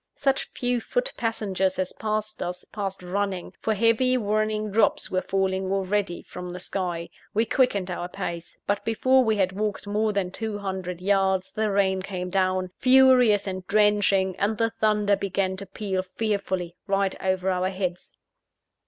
Such 0.15 0.49
few 0.55 0.81
foot 0.81 1.13
passengers 1.15 1.77
as 1.77 1.93
passed 1.93 2.41
us, 2.41 2.65
passed 2.65 3.03
running 3.03 3.53
for 3.61 3.75
heavy, 3.75 4.17
warning 4.17 4.71
drops 4.71 5.11
were 5.11 5.21
falling 5.21 5.71
already 5.71 6.23
from 6.23 6.49
the 6.49 6.57
sky. 6.59 7.07
We 7.35 7.45
quickened 7.45 7.91
our 7.91 8.09
pace; 8.09 8.57
but 8.65 8.83
before 8.83 9.23
we 9.23 9.35
had 9.35 9.51
walked 9.51 9.85
more 9.85 10.11
than 10.11 10.31
two 10.31 10.57
hundred 10.57 11.01
yards, 11.01 11.51
the 11.51 11.69
rain 11.69 12.01
came 12.01 12.31
down, 12.31 12.71
furious 12.79 13.45
and 13.45 13.63
drenching; 13.67 14.35
and 14.37 14.57
the 14.57 14.71
thunder 14.71 15.15
began 15.15 15.55
to 15.57 15.67
peal 15.67 16.01
fearfully, 16.01 16.75
right 16.87 17.15
over 17.23 17.51
our 17.51 17.69
heads. 17.69 18.17